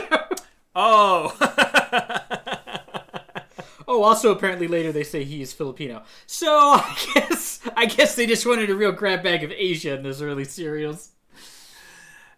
Oh, 0.75 1.35
oh, 3.91 4.03
also 4.03 4.31
apparently 4.31 4.67
later 4.67 4.91
they 4.91 5.03
say 5.03 5.23
he 5.23 5.41
is 5.41 5.53
Filipino. 5.53 6.03
So 6.25 6.49
I 6.49 6.97
guess 7.13 7.59
I 7.75 7.85
guess 7.85 8.15
they 8.15 8.25
just 8.25 8.45
wanted 8.45 8.69
a 8.69 8.75
real 8.75 8.91
grab 8.91 9.23
bag 9.23 9.43
of 9.43 9.51
Asia 9.51 9.95
in 9.95 10.03
those 10.03 10.21
early 10.21 10.45
serials. 10.45 11.09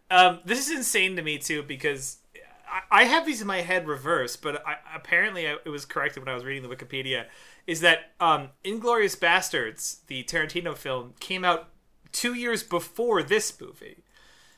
um, 0.10 0.40
this 0.46 0.68
is 0.68 0.76
insane 0.76 1.16
to 1.16 1.22
me 1.22 1.38
too 1.38 1.64
because 1.64 2.18
I, 2.68 3.02
I 3.02 3.04
have 3.06 3.26
these 3.26 3.42
in 3.42 3.48
my 3.48 3.62
head 3.62 3.88
reversed, 3.88 4.42
but 4.42 4.66
I, 4.68 4.78
apparently 4.96 5.48
I, 5.48 5.58
it 5.64 5.70
was 5.70 5.86
corrected 5.86 6.24
when 6.24 6.30
I 6.30 6.36
was 6.36 6.44
reading 6.44 6.68
the 6.68 6.76
Wikipedia. 6.76 7.26
Is 7.68 7.82
that 7.82 8.12
um, 8.20 8.50
Inglourious 8.66 9.18
Basterds, 9.18 10.06
the 10.08 10.24
Tarantino 10.24 10.76
film, 10.76 11.14
came 11.20 11.46
out 11.46 11.70
two 12.12 12.34
years 12.34 12.64
before 12.64 13.24
this 13.24 13.60
movie. 13.62 14.04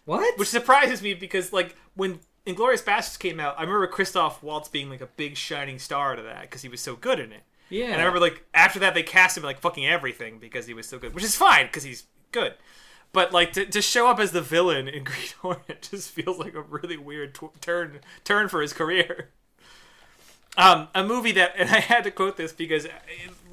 What? 0.05 0.37
which 0.37 0.49
surprises 0.49 1.01
me 1.01 1.15
because 1.15 1.51
like 1.51 1.75
when 1.95 2.19
Inglourious 2.45 2.83
Basterds 2.83 3.17
came 3.17 3.39
out, 3.39 3.55
I 3.57 3.61
remember 3.63 3.87
Christoph 3.87 4.43
Waltz 4.43 4.69
being 4.69 4.89
like 4.89 5.01
a 5.01 5.07
big 5.07 5.35
shining 5.35 5.79
star 5.79 6.15
to 6.15 6.21
that 6.21 6.41
because 6.41 6.61
he 6.61 6.69
was 6.69 6.81
so 6.81 6.95
good 6.95 7.19
in 7.19 7.31
it. 7.31 7.43
yeah. 7.69 7.85
And 7.85 7.95
I 7.95 7.97
remember 8.05 8.19
like 8.19 8.45
after 8.53 8.79
that 8.79 8.93
they 8.93 9.03
cast 9.03 9.37
him 9.37 9.43
in, 9.43 9.47
like 9.47 9.59
fucking 9.59 9.85
everything 9.85 10.37
because 10.39 10.67
he 10.67 10.73
was 10.73 10.87
so 10.87 10.99
good, 10.99 11.13
which 11.15 11.23
is 11.23 11.35
fine 11.35 11.65
because 11.65 11.83
he's 11.83 12.03
good. 12.31 12.53
But 13.13 13.31
like 13.33 13.53
to, 13.53 13.65
to 13.65 13.81
show 13.81 14.07
up 14.07 14.19
as 14.19 14.31
the 14.31 14.41
villain 14.41 14.87
in 14.87 15.03
Green 15.05 15.27
Hornet 15.41 15.87
just 15.89 16.11
feels 16.11 16.37
like 16.37 16.53
a 16.53 16.61
really 16.61 16.97
weird 16.97 17.33
tw- 17.33 17.59
turn 17.61 17.99
turn 18.23 18.47
for 18.49 18.61
his 18.61 18.73
career. 18.73 19.29
Um, 20.57 20.87
a 20.95 21.03
movie 21.03 21.33
that, 21.33 21.53
and 21.57 21.69
I 21.69 21.79
had 21.81 22.05
to 22.05 22.11
quote 22.11 22.37
this 22.37 22.53
because 22.53 22.85
uh, 22.85 22.89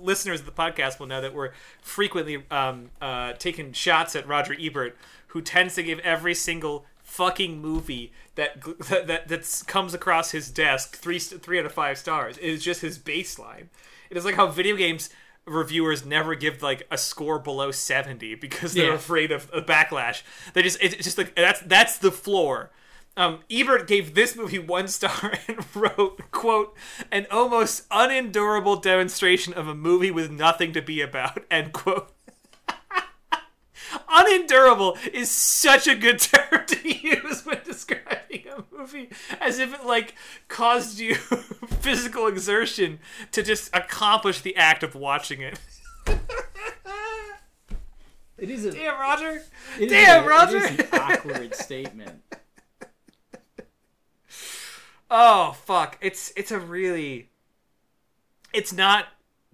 listeners 0.01 0.39
of 0.39 0.47
the 0.47 0.53
podcast 0.53 1.01
will 1.01 1.09
know 1.09 1.21
that 1.21 1.35
we're 1.35 1.51
frequently 1.81 2.45
um, 2.49 2.91
uh, 3.01 3.33
taking 3.33 3.73
shots 3.73 4.15
at 4.15 4.25
Roger 4.29 4.55
Ebert, 4.57 4.97
who 5.29 5.43
tends 5.43 5.75
to 5.75 5.83
give 5.83 5.99
every 6.01 6.33
single 6.33 6.87
fucking 7.13 7.61
movie 7.61 8.13
that 8.37 8.61
that 8.89 9.07
that 9.07 9.29
that's, 9.29 9.63
comes 9.63 9.93
across 9.95 10.31
his 10.31 10.51
desk 10.51 10.97
three 10.97 11.19
three 11.19 11.59
out 11.59 11.67
of 11.67 11.73
five 11.73 11.99
stars. 11.99 12.39
It 12.39 12.45
is 12.45 12.65
just 12.65 12.81
his 12.81 12.99
baseline. 12.99 13.67
It 14.11 14.17
is 14.17 14.25
like 14.25 14.35
how 14.37 14.47
video 14.49 14.77
games 14.77 15.11
reviewers 15.45 16.05
never 16.07 16.35
give 16.35 16.63
like 16.63 16.87
a 16.91 16.97
score 16.97 17.39
below 17.39 17.71
70 17.73 18.37
because 18.37 18.75
they're 18.75 18.91
Yeah. 18.91 18.95
afraid 18.95 19.33
of 19.33 19.51
a 19.53 19.61
backlash. 19.61 20.23
They 20.55 20.63
just 20.63 20.79
it's 20.81 20.97
just 20.97 21.19
like 21.19 21.35
that's 21.35 21.61
that's 21.61 21.99
the 21.99 22.13
floor. 22.13 22.71
Um, 23.15 23.41
Ebert 23.51 23.87
gave 23.89 24.15
this 24.15 24.35
movie 24.37 24.59
one 24.59 24.89
star 24.89 25.35
and 25.49 25.59
wrote, 25.77 26.31
"quote 26.31 26.75
an 27.11 27.27
almost 27.31 27.87
unendurable 27.91 28.77
demonstration 28.77 29.53
of 29.53 29.69
a 29.69 29.75
movie 29.75 30.11
with 30.11 30.31
nothing 30.31 30.73
to 30.73 30.81
be 30.81 31.03
about." 31.03 31.41
End 31.51 31.73
quote. 31.75 32.12
Unendurable 34.09 34.97
is 35.13 35.31
such 35.31 35.87
a 35.87 35.95
good 35.95 36.19
term 36.21 36.67
to 36.67 36.89
use 37.09 37.45
when 37.45 37.61
describing 37.65 38.45
a 38.57 38.65
movie, 38.77 39.11
as 39.41 39.59
if 39.59 39.75
it 39.75 39.85
like 39.87 40.15
caused 40.49 40.99
you 40.99 41.15
physical 41.81 42.27
exertion 42.27 42.99
to 43.33 43.43
just 43.43 43.75
accomplish 43.75 44.41
the 44.41 44.57
act 44.57 44.83
of 44.83 44.95
watching 44.95 45.41
it. 45.41 45.59
It 48.39 48.51
is 48.51 48.65
a 48.65 48.73
Damn, 48.73 48.99
Roger. 48.99 49.43
it 49.79 49.83
is 49.85 49.91
Damn, 49.93 50.25
a- 50.25 50.27
Roger. 50.29 50.57
It 50.59 50.81
is 50.81 50.81
an 50.81 50.87
awkward 51.01 51.55
statement. 51.55 52.23
Oh 55.15 55.53
fuck! 55.67 55.99
It's 56.01 56.33
it's 56.37 56.51
a 56.51 56.59
really, 56.59 57.29
it's 58.55 58.73
not 58.73 59.09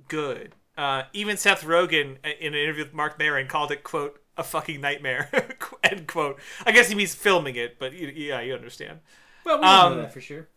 good. 0.06 0.54
Uh, 0.76 1.02
even 1.12 1.36
Seth 1.36 1.64
Rogen 1.64 2.18
uh, 2.24 2.28
in 2.40 2.54
an 2.54 2.60
interview 2.60 2.84
with 2.84 2.94
Marc 2.94 3.18
Maron 3.18 3.48
called 3.48 3.72
it 3.72 3.82
quote 3.82 4.20
a 4.38 4.44
fucking 4.44 4.80
nightmare 4.80 5.28
end 5.84 6.06
quote. 6.06 6.38
I 6.64 6.72
guess 6.72 6.88
he 6.88 6.94
means 6.94 7.14
filming 7.14 7.56
it, 7.56 7.78
but 7.78 7.92
you, 7.92 8.08
yeah, 8.08 8.40
you 8.40 8.54
understand. 8.54 9.00
Well, 9.44 9.58
we 9.58 9.64
don't 9.64 9.74
Um, 9.74 9.94
know 9.96 10.02
that 10.02 10.12
for 10.14 10.20
sure. 10.20 10.48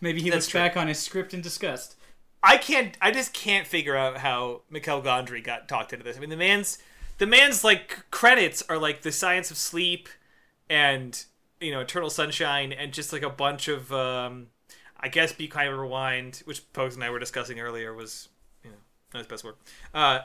Maybe 0.00 0.20
he 0.20 0.30
looks 0.30 0.48
true. 0.48 0.60
back 0.60 0.76
on 0.76 0.88
his 0.88 0.98
script 0.98 1.32
in 1.32 1.40
disgust. 1.40 1.96
I 2.42 2.58
can't. 2.58 2.96
I 3.00 3.10
just 3.10 3.32
can't 3.32 3.66
figure 3.66 3.96
out 3.96 4.18
how 4.18 4.62
Michel 4.68 5.00
Gondry 5.02 5.42
got 5.42 5.68
talked 5.68 5.92
into 5.94 6.04
this. 6.04 6.16
I 6.16 6.20
mean, 6.20 6.30
the 6.30 6.36
man's 6.36 6.78
the 7.18 7.26
man's 7.26 7.64
like 7.64 8.04
credits 8.10 8.62
are 8.68 8.76
like 8.76 9.02
the 9.02 9.12
Science 9.12 9.50
of 9.50 9.56
Sleep 9.56 10.08
and 10.68 11.24
you 11.60 11.70
know 11.70 11.80
Eternal 11.80 12.10
Sunshine 12.10 12.72
and 12.72 12.92
just 12.92 13.12
like 13.12 13.22
a 13.22 13.30
bunch 13.30 13.68
of 13.68 13.90
um, 13.92 14.48
I 15.00 15.08
guess 15.08 15.32
Be 15.32 15.48
Kind 15.48 15.72
of 15.72 15.78
Rewind, 15.78 16.42
which 16.44 16.70
Pokes 16.74 16.96
and 16.96 17.04
I 17.04 17.08
were 17.10 17.18
discussing 17.18 17.60
earlier 17.60 17.94
was 17.94 18.28
you 18.62 18.70
know 18.70 18.76
not 19.14 19.18
his 19.20 19.26
best 19.26 19.44
work. 19.44 19.58
Uh, 19.94 20.20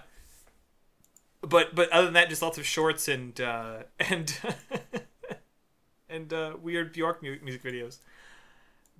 but 1.41 1.75
but 1.75 1.89
other 1.91 2.05
than 2.05 2.13
that, 2.13 2.29
just 2.29 2.41
lots 2.41 2.57
of 2.57 2.65
shorts 2.65 3.07
and 3.07 3.39
uh, 3.39 3.83
and 3.99 4.37
and 6.09 6.33
uh, 6.33 6.55
weird 6.61 6.93
Bjork 6.93 7.23
mu- 7.23 7.39
music 7.43 7.63
videos. 7.63 7.97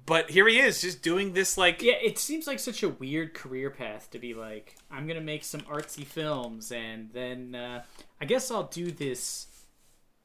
But 0.05 0.31
here 0.31 0.47
he 0.47 0.59
is, 0.59 0.81
just 0.81 1.03
doing 1.03 1.33
this 1.33 1.57
like 1.57 1.81
Yeah, 1.81 1.93
it 2.01 2.17
seems 2.17 2.47
like 2.47 2.59
such 2.59 2.81
a 2.81 2.89
weird 2.89 3.33
career 3.33 3.69
path 3.69 4.09
to 4.11 4.19
be 4.19 4.33
like, 4.33 4.75
I'm 4.89 5.07
gonna 5.07 5.21
make 5.21 5.43
some 5.43 5.61
artsy 5.61 6.05
films, 6.05 6.71
and 6.71 7.09
then 7.13 7.55
uh, 7.55 7.83
I 8.19 8.25
guess 8.25 8.49
I'll 8.49 8.63
do 8.63 8.91
this 8.91 9.47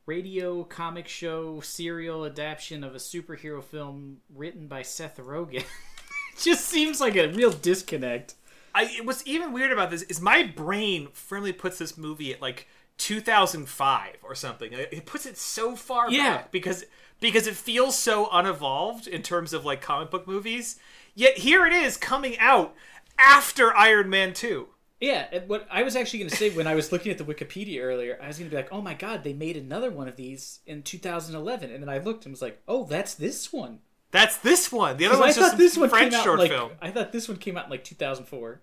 radio 0.06 0.64
comic 0.64 1.08
show 1.08 1.60
serial 1.60 2.24
adaptation 2.24 2.84
of 2.84 2.94
a 2.94 2.98
superhero 2.98 3.62
film 3.62 4.18
written 4.34 4.68
by 4.68 4.82
Seth 4.82 5.16
Rogen. 5.18 5.64
just 6.40 6.64
seems 6.66 7.00
like 7.00 7.16
a 7.16 7.28
real 7.28 7.50
disconnect. 7.50 8.34
I 8.74 9.00
what's 9.04 9.22
even 9.26 9.52
weird 9.52 9.72
about 9.72 9.90
this 9.90 10.02
is 10.02 10.20
my 10.20 10.42
brain 10.42 11.08
firmly 11.12 11.52
puts 11.52 11.78
this 11.78 11.96
movie 11.96 12.32
at 12.34 12.42
like 12.42 12.66
2005 12.98 14.16
or 14.22 14.34
something. 14.34 14.72
It 14.72 15.06
puts 15.06 15.26
it 15.26 15.36
so 15.36 15.76
far 15.76 16.10
Yeah. 16.10 16.36
back 16.38 16.52
because 16.52 16.84
because 17.20 17.46
it 17.46 17.54
feels 17.54 17.96
so 17.98 18.28
unevolved 18.32 19.06
in 19.06 19.22
terms 19.22 19.52
of 19.52 19.64
like 19.64 19.80
comic 19.80 20.10
book 20.10 20.26
movies. 20.26 20.78
Yet 21.14 21.38
here 21.38 21.64
it 21.66 21.72
is 21.72 21.96
coming 21.96 22.38
out 22.38 22.74
after 23.18 23.74
Iron 23.76 24.10
Man 24.10 24.32
2. 24.34 24.68
Yeah, 25.00 25.40
what 25.46 25.66
I 25.70 25.82
was 25.82 25.96
actually 25.96 26.20
going 26.20 26.30
to 26.30 26.36
say 26.36 26.50
when 26.50 26.66
I 26.66 26.74
was 26.74 26.90
looking 26.90 27.12
at 27.12 27.18
the 27.18 27.24
Wikipedia 27.24 27.82
earlier, 27.82 28.18
I 28.22 28.28
was 28.28 28.38
going 28.38 28.48
to 28.48 28.56
be 28.56 28.60
like, 28.60 28.72
"Oh 28.72 28.80
my 28.80 28.94
god, 28.94 29.22
they 29.22 29.32
made 29.34 29.56
another 29.56 29.90
one 29.90 30.08
of 30.08 30.16
these 30.16 30.60
in 30.66 30.82
2011," 30.82 31.70
and 31.70 31.82
then 31.82 31.88
I 31.90 31.98
looked 31.98 32.24
and 32.24 32.32
was 32.32 32.40
like, 32.40 32.62
"Oh, 32.66 32.84
that's 32.84 33.14
this 33.14 33.52
one." 33.52 33.80
That's 34.12 34.36
this 34.38 34.70
one. 34.72 34.96
The 34.96 35.06
other 35.06 35.16
I 35.16 35.20
one's 35.20 35.36
just 35.36 35.50
thought 35.50 35.58
this 35.58 35.76
one 35.76 35.90
French 35.90 36.12
came 36.12 36.20
out 36.20 36.24
short 36.24 36.38
like 36.38 36.50
film. 36.50 36.70
I 36.80 36.90
thought 36.90 37.12
this 37.12 37.28
one 37.28 37.36
came 37.36 37.56
out 37.58 37.64
in 37.64 37.70
like 37.70 37.84
2004. 37.84 38.62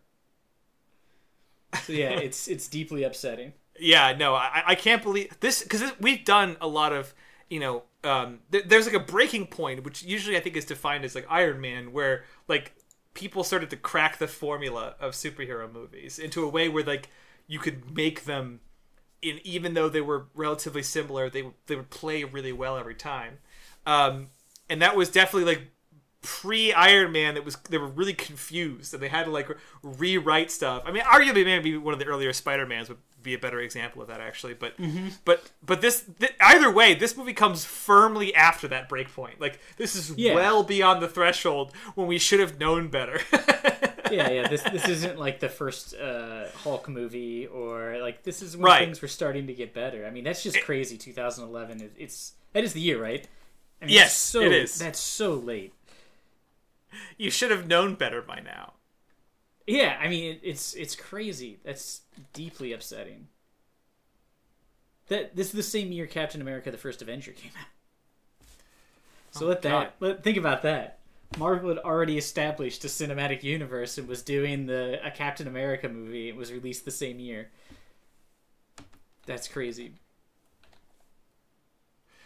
So 1.78 1.94
yeah, 1.94 2.12
it's 2.12 2.48
it's 2.48 2.68
deeply 2.68 3.04
upsetting. 3.04 3.54
Yeah, 3.80 4.14
no, 4.18 4.36
I, 4.36 4.64
I 4.68 4.76
can't 4.76 5.02
believe 5.02 5.40
this 5.40 5.64
because 5.64 5.84
we've 6.00 6.24
done 6.24 6.58
a 6.62 6.68
lot 6.68 6.94
of 6.94 7.14
you 7.50 7.60
know. 7.60 7.84
Um, 8.04 8.40
th- 8.52 8.66
there's 8.68 8.86
like 8.88 8.96
a 8.96 9.00
breaking 9.00 9.48
point, 9.48 9.84
which 9.84 10.04
usually 10.04 10.36
I 10.36 10.40
think 10.40 10.56
is 10.58 10.66
defined 10.66 11.06
as 11.06 11.14
like 11.16 11.26
Iron 11.30 11.62
Man, 11.62 11.92
where 11.94 12.24
like 12.48 12.74
people 13.14 13.44
started 13.44 13.70
to 13.70 13.78
crack 13.78 14.18
the 14.18 14.28
formula 14.28 14.96
of 15.00 15.14
superhero 15.14 15.72
movies 15.72 16.18
into 16.18 16.44
a 16.44 16.48
way 16.48 16.68
where 16.70 16.84
like 16.84 17.10
you 17.48 17.60
could 17.60 17.96
make 17.96 18.24
them, 18.26 18.60
in 19.22 19.40
even 19.44 19.74
though 19.74 19.90
they 19.90 20.02
were 20.02 20.28
relatively 20.34 20.84
similar, 20.84 21.30
they 21.30 21.44
they 21.68 21.76
would 21.76 21.90
play 21.90 22.24
really 22.24 22.54
well 22.54 22.78
every 22.78 22.96
time. 22.96 23.38
Um, 23.86 24.30
and 24.70 24.82
that 24.82 24.96
was 24.96 25.10
definitely 25.10 25.54
like 25.54 25.68
pre 26.22 26.72
Iron 26.74 27.12
Man 27.12 27.34
that 27.36 27.44
was 27.46 27.56
they 27.70 27.78
were 27.78 27.88
really 27.88 28.14
confused 28.14 28.94
and 28.94 29.02
they 29.02 29.08
had 29.10 29.26
to 29.26 29.32
like 29.32 29.50
rewrite 29.84 30.52
stuff. 30.52 30.84
I 30.86 30.92
mean, 30.92 31.04
arguably 31.04 31.44
maybe 31.46 31.78
one 31.78 31.94
of 31.94 32.00
the 32.00 32.06
earlier 32.06 32.32
Spider 32.34 32.66
Mans 32.66 32.90
would 32.90 33.00
be 33.24 33.34
a 33.36 33.40
better 33.40 33.60
example 33.60 34.02
of 34.02 34.08
that 34.08 34.22
actually. 34.22 34.54
But 34.54 34.74
but 35.26 35.50
but 35.66 35.82
this 35.82 36.04
th- 36.20 36.34
either 36.40 36.72
way, 36.72 36.94
this 36.94 37.16
movie 37.18 37.34
comes 37.34 37.66
firmly 37.66 38.34
after 38.36 38.68
that 38.70 38.90
breakpoint. 38.90 39.40
Like 39.40 39.60
this 39.78 39.96
is 39.96 40.12
Yeah. 40.18 40.36
well 40.36 40.64
beyond 40.64 41.02
the 41.02 41.08
threshold 41.08 41.72
when 41.96 42.08
we 42.08 42.18
should 42.20 42.40
have 42.40 42.60
known 42.60 42.88
better. 42.90 43.20
Yeah, 44.12 44.30
yeah. 44.30 44.48
This 44.50 44.62
this 44.64 44.90
isn't 44.90 45.18
like 45.18 45.40
the 45.40 45.48
first 45.48 45.96
uh, 45.96 46.50
Hulk 46.66 46.90
movie 46.90 47.48
or 47.48 47.98
like 48.02 48.24
this 48.24 48.42
is 48.42 48.58
when 48.58 48.66
Right. 48.66 48.84
things 48.84 49.02
were 49.02 49.08
starting 49.08 49.48
to 49.48 49.54
get 49.54 49.74
better. 49.74 50.06
I 50.06 50.10
mean, 50.10 50.26
that's 50.26 50.44
just 50.44 50.60
crazy. 50.64 50.98
2011. 50.98 51.80
It, 51.80 51.94
it's 51.98 52.34
that 52.52 52.66
is 52.66 52.74
the 52.74 52.82
year, 52.82 53.02
right? 53.02 53.26
I 53.82 53.86
mean, 53.86 53.94
Yes, 53.94 54.14
so, 54.14 54.42
it 54.42 54.52
is. 54.52 54.78
That's 54.78 55.00
so 55.00 55.36
late. 55.36 55.74
You 57.18 57.30
should 57.32 57.52
have 57.52 57.68
known 57.68 57.96
better 57.96 58.22
by 58.22 58.40
now. 58.40 58.74
Yeah, 59.68 59.98
I 60.00 60.08
mean, 60.08 60.40
it's 60.44 60.74
it's 60.74 60.96
crazy. 60.96 61.60
That's 61.64 62.02
deeply 62.34 62.74
upsetting. 62.74 63.28
That 65.08 65.36
this 65.36 65.48
is 65.48 65.54
the 65.54 65.64
same 65.64 65.92
year 65.92 66.08
Captain 66.08 66.42
America: 66.42 66.72
The 66.72 66.78
First 66.78 67.02
Avenger 67.02 67.32
came 67.32 67.52
out. 67.60 67.68
So 69.32 69.46
let 69.48 69.58
Oh 69.58 69.62
God. 69.62 69.90
that 69.90 69.96
let 70.00 70.24
think 70.24 70.38
about 70.38 70.62
that. 70.64 71.00
Marvel 71.38 71.70
had 71.70 71.78
already 71.80 72.18
established 72.18 72.84
a 72.84 72.88
cinematic 72.88 73.44
universe 73.44 73.98
and 73.98 74.08
was 74.08 74.22
doing 74.22 74.66
the 74.66 75.00
a 75.06 75.12
Captain 75.12 75.48
America 75.48 75.88
movie. 75.88 76.28
It 76.30 76.36
was 76.36 76.52
released 76.52 76.84
the 76.86 76.92
same 76.92 77.20
year. 77.20 77.50
That's 79.26 79.48
crazy. 79.48 79.94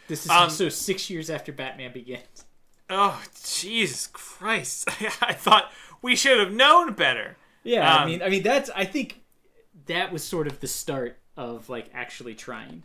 This 0.08 0.24
is 0.24 0.30
Um, 0.30 0.38
also 0.44 0.68
six 0.68 1.10
years 1.10 1.30
after 1.30 1.52
Batman 1.52 1.92
Begins. 1.92 2.44
Oh 2.90 3.22
Jesus 3.44 4.06
Christ! 4.08 4.88
I 5.20 5.32
thought 5.32 5.72
we 6.02 6.16
should 6.16 6.38
have 6.38 6.52
known 6.52 6.94
better. 6.94 7.36
Yeah, 7.64 7.90
I 7.92 8.02
Um, 8.02 8.06
mean, 8.06 8.22
I 8.22 8.28
mean 8.28 8.42
that's 8.42 8.70
I 8.74 8.84
think 8.84 9.22
that 9.86 10.12
was 10.12 10.24
sort 10.24 10.46
of 10.46 10.60
the 10.60 10.68
start 10.68 11.18
of 11.36 11.68
like 11.68 11.90
actually 11.92 12.34
trying. 12.34 12.84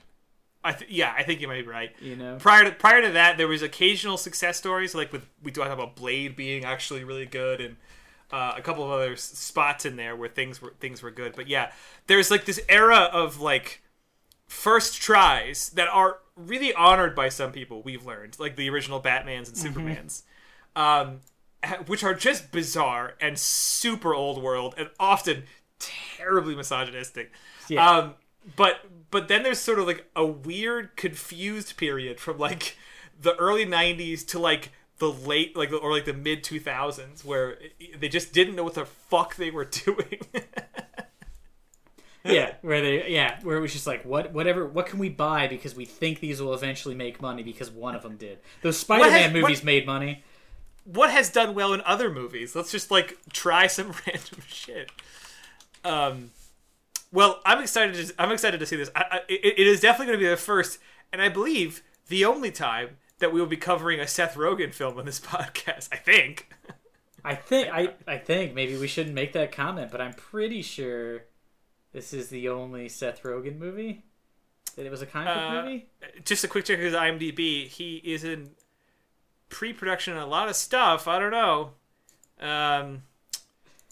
I 0.64 0.74
th- 0.74 0.92
yeah, 0.92 1.14
I 1.18 1.24
think 1.24 1.42
you 1.42 1.48
might 1.48 1.64
be 1.64 1.68
right. 1.68 1.92
You 2.00 2.16
know, 2.16 2.38
prior 2.38 2.64
to 2.66 2.72
prior 2.72 3.02
to 3.02 3.12
that, 3.12 3.38
there 3.38 3.48
was 3.48 3.62
occasional 3.62 4.18
success 4.18 4.58
stories, 4.58 4.94
like 4.94 5.12
with 5.12 5.26
we 5.42 5.52
talked 5.52 5.72
about 5.72 5.96
Blade 5.96 6.36
being 6.36 6.66
actually 6.66 7.04
really 7.04 7.26
good, 7.26 7.60
and 7.62 7.78
uh, 8.32 8.54
a 8.58 8.62
couple 8.62 8.84
of 8.84 8.92
other 8.92 9.16
spots 9.16 9.86
in 9.86 9.96
there 9.96 10.16
where 10.16 10.30
things 10.30 10.62
were 10.62 10.74
things 10.80 11.02
were 11.02 11.12
good. 11.12 11.36
But 11.36 11.48
yeah, 11.48 11.72
there's 12.08 12.30
like 12.30 12.46
this 12.46 12.62
era 12.70 13.10
of 13.12 13.42
like 13.42 13.82
first 14.48 15.02
tries 15.02 15.70
that 15.72 15.90
are 15.90 16.20
really 16.36 16.74
honored 16.74 17.16
by 17.16 17.30
some 17.30 17.52
people. 17.52 17.82
We've 17.82 18.06
learned, 18.06 18.40
like 18.40 18.56
the 18.56 18.70
original 18.70 19.00
Batman's 19.00 19.50
and 19.50 19.58
Superman's, 19.58 20.24
um, 20.76 21.20
which 21.88 22.04
are 22.04 22.14
just 22.14 22.52
bizarre 22.52 23.16
and 23.20 23.38
super 23.38 24.14
old 24.14 24.42
world, 24.42 24.76
and 24.78 24.90
often 25.00 25.44
terribly 25.80 26.56
misogynistic. 26.56 27.32
Yeah. 27.68 27.90
Um, 27.90 28.14
but 28.56 28.80
but 29.12 29.28
then 29.28 29.44
there's 29.44 29.60
sort 29.60 29.80
of 29.80 29.88
like 29.88 30.10
a 30.16 30.26
weird 30.26 30.96
confused 30.96 31.78
period 31.78 32.20
from 32.20 32.38
like 32.38 32.78
the 33.20 33.36
early 33.36 33.66
90s 33.66 34.26
to 34.28 34.40
like 34.40 34.72
the 34.98 35.12
late 35.12 35.56
like 35.56 35.72
or 35.72 35.92
like 35.92 36.06
the 36.06 36.14
mid 36.14 36.44
2000s 36.44 37.24
where 37.24 37.58
they 37.98 38.10
just 38.10 38.34
didn't 38.34 38.56
know 38.56 38.64
what 38.64 38.74
the 38.74 38.86
fuck 38.86 39.36
they 39.36 39.52
were 39.52 39.66
doing 39.86 40.20
yeah, 42.26 42.54
where 42.62 42.82
they 42.82 43.10
yeah, 43.10 43.40
where 43.44 43.58
it 43.58 43.62
was 43.62 43.74
just 43.74 43.88
like 43.88 44.04
what 44.06 44.32
whatever 44.34 44.66
what 44.68 44.86
can 44.86 45.00
we 45.00 45.10
buy 45.10 45.48
because 45.48 45.76
we 45.76 45.86
think 45.86 46.20
these 46.20 46.42
will 46.42 46.54
eventually 46.54 46.96
make 46.96 47.22
money 47.22 47.44
because 47.44 47.72
one 47.72 47.96
of 47.96 48.04
them 48.04 48.16
did. 48.18 48.40
Those 48.62 48.78
Spider-Man 48.78 49.12
has- 49.12 49.34
what- 49.34 49.42
movies 49.42 49.64
made 49.64 49.86
money. 49.86 50.24
what 50.84 51.10
has 51.12 51.30
done 51.30 51.54
well 51.56 51.74
in 51.74 51.82
other 51.82 52.10
movies 52.12 52.56
let's 52.56 52.72
just 52.72 52.90
like 52.92 53.18
try 53.34 53.68
some 53.68 53.94
random 54.08 54.40
shit 54.48 54.92
um 55.86 56.32
well 57.12 57.40
i'm 57.46 57.62
excited 57.62 57.94
to 58.08 58.14
i'm 58.20 58.32
excited 58.32 58.60
to 58.60 58.66
see 58.66 58.76
this 58.76 58.90
I, 58.96 59.06
I, 59.12 59.18
it, 59.30 59.60
it 59.60 59.68
is 59.68 59.80
definitely 59.80 60.08
going 60.08 60.20
to 60.20 60.26
be 60.26 60.30
the 60.30 60.38
first 60.38 60.80
and 61.14 61.22
i 61.22 61.30
believe 61.30 61.84
the 62.08 62.26
only 62.26 62.52
time 62.52 62.98
that 63.20 63.32
we 63.32 63.40
will 63.40 63.48
be 63.48 63.58
covering 63.58 64.00
a 64.00 64.08
Seth 64.08 64.34
Rogen 64.36 64.74
film 64.74 64.98
on 64.98 65.06
this 65.06 65.20
podcast. 65.34 65.90
I 65.92 65.98
think. 65.98 66.50
I 67.24 67.36
think 67.36 67.70
I 67.72 67.94
I 68.08 68.18
think 68.18 68.56
maybe 68.56 68.76
we 68.78 68.88
shouldn't 68.88 69.14
make 69.14 69.34
that 69.34 69.52
comment, 69.52 69.92
but 69.92 70.02
I'm 70.02 70.14
pretty 70.14 70.64
sure 70.64 71.26
this 71.94 72.14
is 72.14 72.30
the 72.30 72.50
only 72.50 72.88
Seth 72.90 73.24
Rogen 73.24 73.58
movie 73.58 74.04
that 74.76 74.86
it 74.86 74.90
was 74.92 75.02
a 75.02 75.06
comic 75.06 75.34
book 75.34 75.44
Uh, 75.44 75.62
movie. 75.64 75.86
Just 76.24 76.44
a 76.44 76.48
quick 76.48 76.66
check 76.66 76.78
of 76.78 76.84
his 76.86 76.94
IMDb. 76.94 77.68
He 77.68 77.98
is 77.98 78.24
in 78.24 78.52
pre-production 79.50 80.16
a 80.18 80.26
lot 80.26 80.48
of 80.50 80.56
stuff. 80.56 81.08
I 81.08 81.20
don't 81.20 81.32
know. 81.32 81.72
Um, 82.40 83.04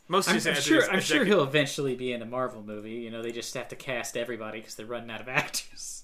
mostly 0.07 0.39
I'm, 0.39 0.55
I'm 0.55 0.61
sure 0.61 0.89
I'm 0.89 1.01
sure 1.01 1.25
he'll 1.25 1.43
eventually 1.43 1.95
be 1.95 2.13
in 2.13 2.21
a 2.21 2.25
Marvel 2.25 2.63
movie. 2.63 2.91
You 2.91 3.11
know, 3.11 3.21
they 3.21 3.31
just 3.31 3.53
have 3.55 3.67
to 3.69 3.75
cast 3.75 4.15
everybody 4.17 4.59
because 4.59 4.75
they're 4.75 4.85
running 4.85 5.11
out 5.11 5.21
of 5.21 5.27
actors. 5.29 6.03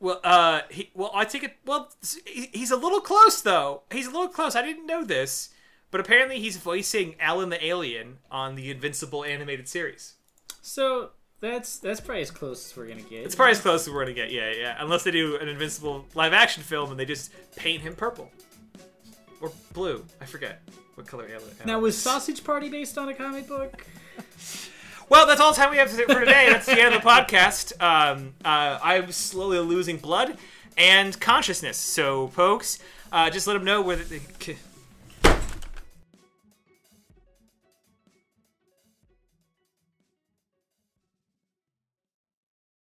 Well, 0.00 0.20
uh, 0.24 0.62
he 0.70 0.90
well, 0.94 1.10
I 1.14 1.24
take 1.24 1.44
it. 1.44 1.56
Well, 1.64 1.92
he's 2.26 2.70
a 2.70 2.76
little 2.76 3.00
close 3.00 3.40
though. 3.42 3.82
He's 3.92 4.06
a 4.06 4.10
little 4.10 4.28
close. 4.28 4.56
I 4.56 4.62
didn't 4.62 4.86
know 4.86 5.04
this, 5.04 5.50
but 5.90 6.00
apparently 6.00 6.40
he's 6.40 6.56
voicing 6.56 7.14
Alan 7.20 7.50
the 7.50 7.64
Alien 7.64 8.18
on 8.30 8.54
the 8.54 8.70
Invincible 8.70 9.22
animated 9.24 9.68
series. 9.68 10.14
So 10.60 11.10
that's 11.40 11.78
that's 11.78 12.00
probably 12.00 12.22
as 12.22 12.30
close 12.30 12.70
as 12.70 12.76
we're 12.76 12.86
gonna 12.86 13.02
get. 13.02 13.24
It's 13.24 13.34
probably 13.34 13.52
as 13.52 13.60
close 13.60 13.86
as 13.86 13.92
we're 13.92 14.02
gonna 14.02 14.14
get. 14.14 14.30
Yeah, 14.32 14.52
yeah. 14.52 14.76
Unless 14.78 15.04
they 15.04 15.10
do 15.10 15.36
an 15.36 15.48
Invincible 15.48 16.06
live 16.14 16.32
action 16.32 16.62
film 16.62 16.90
and 16.90 16.98
they 16.98 17.04
just 17.04 17.32
paint 17.56 17.82
him 17.82 17.94
purple 17.94 18.30
or 19.40 19.52
blue. 19.72 20.04
I 20.20 20.26
forget 20.26 20.62
what 20.94 21.06
color 21.06 21.28
Alan. 21.28 21.50
now 21.64 21.80
was 21.80 21.98
Sausage 21.98 22.44
Party 22.44 22.68
based 22.68 22.96
on 22.98 23.08
a 23.08 23.14
comic 23.14 23.48
book? 23.48 23.84
Well, 25.10 25.26
that's 25.26 25.38
all 25.38 25.52
the 25.52 25.56
time 25.58 25.70
we 25.70 25.76
have 25.76 25.90
for 25.90 25.98
today. 25.98 26.48
That's 26.50 26.64
the 26.64 26.80
end 26.80 26.94
of 26.94 27.02
the 27.02 27.06
podcast. 27.08 27.80
Um, 27.82 28.32
uh, 28.42 28.78
I'm 28.82 29.12
slowly 29.12 29.58
losing 29.58 29.98
blood 29.98 30.38
and 30.78 31.18
consciousness. 31.20 31.76
So, 31.76 32.28
folks, 32.28 32.78
uh, 33.12 33.28
just 33.28 33.46
let 33.46 33.52
them 33.52 33.64
know 33.64 33.82
where 33.82 33.96
they. 33.96 34.20